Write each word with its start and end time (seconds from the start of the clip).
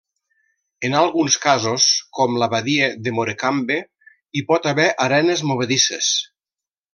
En 0.87 0.93
alguns 1.01 1.35
casos, 1.43 1.85
com 2.19 2.39
la 2.43 2.47
Badia 2.53 2.87
de 3.09 3.13
Morecambe 3.17 3.77
hi 4.37 4.43
pot 4.49 4.67
haver 4.73 4.89
arenes 5.07 5.45
movedisses. 5.53 6.11